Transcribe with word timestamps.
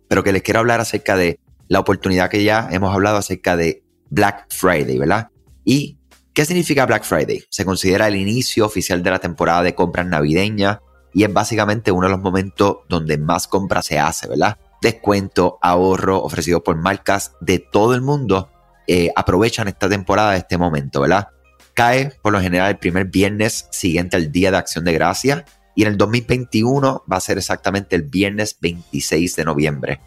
pero 0.09 0.23
que 0.23 0.33
les 0.33 0.41
quiero 0.41 0.59
hablar 0.59 0.81
acerca 0.81 1.15
de 1.15 1.39
la 1.71 1.79
oportunidad 1.79 2.29
que 2.29 2.43
ya 2.43 2.67
hemos 2.69 2.93
hablado 2.93 3.15
acerca 3.15 3.55
de 3.55 3.81
Black 4.09 4.47
Friday, 4.49 4.97
¿verdad? 4.97 5.29
¿Y 5.63 5.97
qué 6.33 6.43
significa 6.43 6.85
Black 6.85 7.05
Friday? 7.05 7.45
Se 7.49 7.63
considera 7.63 8.09
el 8.09 8.17
inicio 8.17 8.65
oficial 8.65 9.01
de 9.01 9.09
la 9.09 9.19
temporada 9.19 9.63
de 9.63 9.73
compras 9.73 10.05
navideñas 10.05 10.79
y 11.13 11.23
es 11.23 11.31
básicamente 11.31 11.93
uno 11.93 12.07
de 12.07 12.11
los 12.11 12.21
momentos 12.21 12.79
donde 12.89 13.17
más 13.17 13.47
compras 13.47 13.85
se 13.85 13.97
hace, 13.97 14.27
¿verdad? 14.27 14.57
Descuento, 14.81 15.59
ahorro 15.61 16.21
ofrecido 16.21 16.61
por 16.61 16.75
marcas 16.75 17.35
de 17.39 17.59
todo 17.59 17.95
el 17.95 18.01
mundo 18.01 18.49
eh, 18.85 19.09
aprovechan 19.15 19.69
esta 19.69 19.87
temporada, 19.87 20.35
este 20.35 20.57
momento, 20.57 20.99
¿verdad? 20.99 21.29
Cae 21.73 22.11
por 22.21 22.33
lo 22.33 22.41
general 22.41 22.71
el 22.71 22.79
primer 22.79 23.05
viernes 23.05 23.69
siguiente 23.71 24.17
al 24.17 24.29
Día 24.29 24.51
de 24.51 24.57
Acción 24.57 24.83
de 24.83 24.91
Gracia 24.91 25.45
y 25.73 25.83
en 25.83 25.87
el 25.87 25.97
2021 25.97 27.05
va 27.09 27.15
a 27.15 27.21
ser 27.21 27.37
exactamente 27.37 27.95
el 27.95 28.03
viernes 28.03 28.57
26 28.59 29.37
de 29.37 29.45
noviembre. 29.45 30.01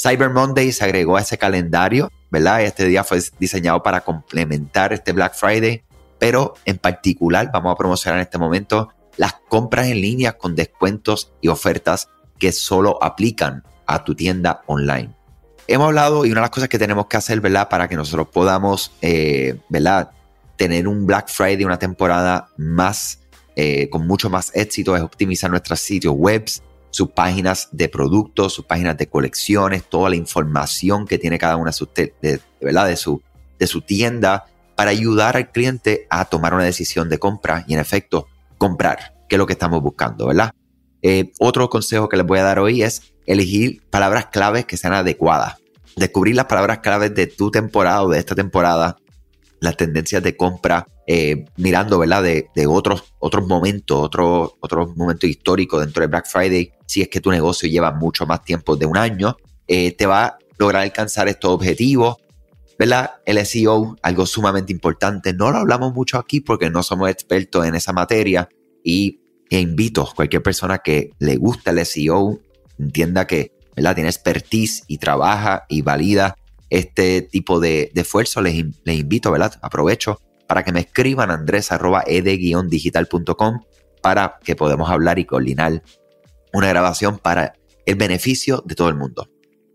Cyber 0.00 0.30
Monday 0.30 0.70
se 0.70 0.84
agregó 0.84 1.16
a 1.16 1.22
ese 1.22 1.38
calendario, 1.38 2.12
¿verdad? 2.30 2.62
Este 2.62 2.84
día 2.84 3.02
fue 3.02 3.20
diseñado 3.40 3.82
para 3.82 4.02
complementar 4.02 4.92
este 4.92 5.12
Black 5.12 5.34
Friday, 5.34 5.82
pero 6.20 6.54
en 6.64 6.78
particular 6.78 7.50
vamos 7.52 7.72
a 7.72 7.76
promocionar 7.76 8.18
en 8.18 8.22
este 8.22 8.38
momento 8.38 8.90
las 9.16 9.34
compras 9.48 9.88
en 9.88 10.00
línea 10.00 10.34
con 10.38 10.54
descuentos 10.54 11.32
y 11.40 11.48
ofertas 11.48 12.08
que 12.38 12.52
solo 12.52 13.02
aplican 13.02 13.64
a 13.86 14.04
tu 14.04 14.14
tienda 14.14 14.62
online. 14.66 15.16
Hemos 15.66 15.88
hablado 15.88 16.24
y 16.24 16.30
una 16.30 16.42
de 16.42 16.44
las 16.44 16.50
cosas 16.50 16.68
que 16.68 16.78
tenemos 16.78 17.06
que 17.06 17.16
hacer, 17.16 17.40
¿verdad? 17.40 17.68
Para 17.68 17.88
que 17.88 17.96
nosotros 17.96 18.28
podamos, 18.28 18.92
eh, 19.02 19.58
¿verdad? 19.68 20.12
Tener 20.56 20.86
un 20.86 21.06
Black 21.06 21.28
Friday, 21.28 21.64
una 21.64 21.78
temporada 21.78 22.48
más, 22.56 23.18
eh, 23.56 23.90
con 23.90 24.06
mucho 24.06 24.30
más 24.30 24.52
éxito, 24.54 24.94
es 24.94 25.02
optimizar 25.02 25.50
nuestros 25.50 25.80
sitios 25.80 26.14
webs, 26.16 26.62
sus 26.90 27.10
páginas 27.10 27.68
de 27.72 27.88
productos, 27.88 28.54
sus 28.54 28.64
páginas 28.64 28.96
de 28.96 29.08
colecciones, 29.08 29.84
toda 29.84 30.10
la 30.10 30.16
información 30.16 31.06
que 31.06 31.18
tiene 31.18 31.38
cada 31.38 31.56
una 31.56 31.72
de, 31.94 32.40
¿verdad? 32.60 32.86
de, 32.86 32.96
su, 32.96 33.22
de 33.58 33.66
su 33.66 33.82
tienda 33.82 34.46
para 34.74 34.90
ayudar 34.90 35.36
al 35.36 35.50
cliente 35.50 36.06
a 36.10 36.24
tomar 36.24 36.54
una 36.54 36.64
decisión 36.64 37.08
de 37.08 37.18
compra 37.18 37.64
y 37.66 37.74
en 37.74 37.80
efecto 37.80 38.28
comprar, 38.58 39.14
que 39.28 39.36
es 39.36 39.38
lo 39.38 39.46
que 39.46 39.54
estamos 39.54 39.82
buscando, 39.82 40.28
¿verdad? 40.28 40.52
Eh, 41.02 41.32
otro 41.38 41.68
consejo 41.68 42.08
que 42.08 42.16
les 42.16 42.26
voy 42.26 42.38
a 42.38 42.44
dar 42.44 42.58
hoy 42.58 42.82
es 42.82 43.12
elegir 43.26 43.82
palabras 43.90 44.26
claves 44.26 44.64
que 44.64 44.76
sean 44.76 44.94
adecuadas. 44.94 45.56
Descubrir 45.96 46.36
las 46.36 46.46
palabras 46.46 46.78
claves 46.78 47.14
de 47.14 47.26
tu 47.26 47.50
temporada 47.50 48.02
o 48.02 48.08
de 48.08 48.18
esta 48.18 48.34
temporada, 48.34 48.96
las 49.60 49.76
tendencias 49.76 50.22
de 50.22 50.36
compra, 50.36 50.86
eh, 51.06 51.44
mirando, 51.56 51.98
¿verdad? 51.98 52.22
De, 52.22 52.66
otros, 52.66 53.14
otros 53.18 53.46
momentos, 53.46 53.98
otros 53.98 54.52
otro 54.60 54.92
momentos 54.96 55.28
históricos 55.28 55.80
dentro 55.80 56.02
de 56.02 56.06
Black 56.06 56.26
Friday 56.26 56.72
si 56.86 57.02
es 57.02 57.08
que 57.08 57.20
tu 57.20 57.30
negocio 57.30 57.68
lleva 57.68 57.92
mucho 57.92 58.26
más 58.26 58.42
tiempo 58.44 58.74
de 58.76 58.86
un 58.86 58.96
año, 58.96 59.36
eh, 59.66 59.92
te 59.92 60.06
va 60.06 60.24
a 60.24 60.38
lograr 60.58 60.82
alcanzar 60.82 61.28
estos 61.28 61.50
objetivos. 61.50 62.16
¿Verdad? 62.78 63.10
El 63.26 63.44
SEO, 63.44 63.96
algo 64.02 64.24
sumamente 64.24 64.72
importante. 64.72 65.32
No 65.32 65.50
lo 65.50 65.58
hablamos 65.58 65.92
mucho 65.92 66.16
aquí 66.16 66.40
porque 66.40 66.70
no 66.70 66.84
somos 66.84 67.10
expertos 67.10 67.66
en 67.66 67.74
esa 67.74 67.92
materia 67.92 68.48
y 68.84 69.20
invito 69.50 70.02
a 70.02 70.14
cualquier 70.14 70.44
persona 70.44 70.78
que 70.78 71.10
le 71.18 71.36
gusta 71.36 71.72
el 71.72 71.84
SEO, 71.84 72.38
entienda 72.78 73.26
que 73.26 73.52
¿verdad? 73.74 73.96
tiene 73.96 74.10
expertise 74.10 74.84
y 74.86 74.98
trabaja 74.98 75.64
y 75.68 75.82
valida 75.82 76.36
este 76.70 77.22
tipo 77.22 77.60
de, 77.60 77.90
esfuerzo, 77.94 78.42
les, 78.42 78.64
invito, 78.86 79.32
¿verdad? 79.32 79.54
Aprovecho 79.62 80.20
para 80.46 80.62
que 80.64 80.72
me 80.72 80.80
escriban 80.80 81.30
andres.ed-digital.com 81.30 83.60
para 84.02 84.38
que 84.42 84.56
podamos 84.56 84.90
hablar 84.90 85.18
y 85.18 85.24
coordinar 85.24 85.82
una 86.52 86.68
grabación 86.68 87.18
para 87.18 87.54
el 87.84 87.96
beneficio 87.96 88.62
de 88.64 88.74
todo 88.74 88.88
el 88.88 88.94
mundo. 88.94 89.28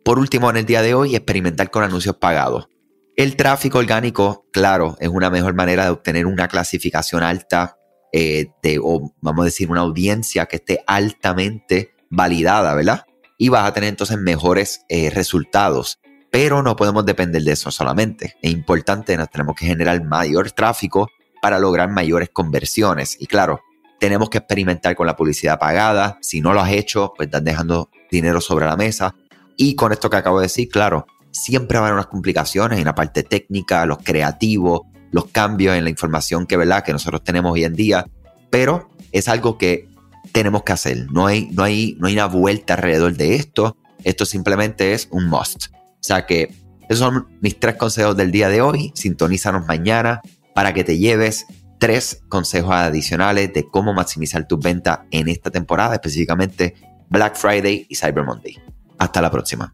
Por 0.03 0.19
último, 0.19 0.49
en 0.49 0.57
el 0.57 0.65
día 0.65 0.81
de 0.81 0.93
hoy, 0.93 1.15
experimentar 1.15 1.71
con 1.71 1.83
anuncios 1.83 2.17
pagados. 2.17 2.67
El 3.15 3.35
tráfico 3.35 3.77
orgánico, 3.77 4.47
claro, 4.51 4.97
es 4.99 5.07
una 5.07 5.29
mejor 5.29 5.53
manera 5.53 5.85
de 5.85 5.91
obtener 5.91 6.25
una 6.25 6.47
clasificación 6.47 7.21
alta 7.21 7.77
eh, 8.11 8.47
de, 8.61 8.79
o 8.81 9.13
vamos 9.21 9.43
a 9.43 9.45
decir, 9.45 9.69
una 9.69 9.81
audiencia 9.81 10.47
que 10.47 10.57
esté 10.57 10.83
altamente 10.87 11.93
validada, 12.09 12.73
¿verdad? 12.75 13.05
Y 13.37 13.49
vas 13.49 13.67
a 13.67 13.73
tener 13.73 13.89
entonces 13.89 14.17
mejores 14.17 14.85
eh, 14.89 15.09
resultados. 15.09 15.99
Pero 16.33 16.63
no 16.63 16.75
podemos 16.75 17.05
depender 17.05 17.44
de 17.44 17.51
eso 17.51 17.69
solamente. 17.69 18.33
Es 18.41 18.51
importante, 18.51 19.16
nos 19.16 19.29
tenemos 19.29 19.55
que 19.55 19.67
generar 19.67 20.03
mayor 20.03 20.49
tráfico 20.49 21.07
para 21.44 21.59
lograr 21.59 21.91
mayores 21.91 22.31
conversiones. 22.33 23.17
Y 23.19 23.27
claro, 23.27 23.61
tenemos 23.99 24.31
que 24.31 24.39
experimentar 24.39 24.95
con 24.95 25.05
la 25.05 25.16
publicidad 25.16 25.59
pagada. 25.59 26.17
Si 26.23 26.41
no 26.41 26.51
lo 26.55 26.61
has 26.61 26.71
hecho, 26.71 27.13
pues 27.16 27.27
estás 27.27 27.44
dejando 27.44 27.91
dinero 28.09 28.41
sobre 28.41 28.66
la 28.66 28.75
mesa. 28.75 29.13
Y 29.57 29.75
con 29.75 29.91
esto 29.91 30.09
que 30.09 30.17
acabo 30.17 30.39
de 30.39 30.45
decir, 30.45 30.69
claro, 30.69 31.05
siempre 31.29 31.77
va 31.77 31.83
a 31.83 31.88
haber 31.89 31.99
unas 31.99 32.07
complicaciones 32.07 32.79
en 32.79 32.85
la 32.85 32.95
parte 32.95 33.21
técnica, 33.21 33.85
los 33.85 34.00
creativos, 34.00 34.81
los 35.11 35.25
cambios 35.25 35.75
en 35.75 35.83
la 35.83 35.91
información 35.91 36.47
que, 36.47 36.57
¿verdad? 36.57 36.83
que 36.83 36.94
nosotros 36.94 37.23
tenemos 37.23 37.53
hoy 37.53 37.63
en 37.63 37.75
día. 37.75 38.07
Pero 38.50 38.89
es 39.11 39.27
algo 39.27 39.59
que 39.59 39.88
tenemos 40.31 40.63
que 40.63 40.71
hacer. 40.71 41.11
No 41.11 41.27
hay, 41.27 41.50
no, 41.51 41.61
hay, 41.61 41.95
no 42.00 42.07
hay 42.07 42.13
una 42.13 42.25
vuelta 42.25 42.73
alrededor 42.73 43.13
de 43.13 43.35
esto. 43.35 43.77
Esto 44.03 44.25
simplemente 44.25 44.94
es 44.94 45.07
un 45.12 45.27
must. 45.30 45.68
O 46.03 46.05
sea 46.05 46.25
que 46.25 46.53
esos 46.89 47.00
son 47.00 47.29
mis 47.39 47.57
tres 47.57 47.75
consejos 47.75 48.17
del 48.17 48.29
día 48.31 48.50
de 48.50 48.61
hoy. 48.61 48.91
Sintonízanos 48.94 49.65
mañana 49.65 50.21
para 50.53 50.73
que 50.73 50.83
te 50.83 50.97
lleves 50.97 51.45
tres 51.79 52.21
consejos 52.27 52.73
adicionales 52.73 53.53
de 53.53 53.65
cómo 53.65 53.94
maximizar 53.94 54.45
tus 54.45 54.59
ventas 54.59 55.00
en 55.11 55.29
esta 55.29 55.50
temporada, 55.50 55.95
específicamente 55.95 56.75
Black 57.09 57.38
Friday 57.38 57.88
y 57.88 57.95
Cyber 57.95 58.25
Monday. 58.25 58.61
Hasta 58.97 59.21
la 59.21 59.31
próxima. 59.31 59.73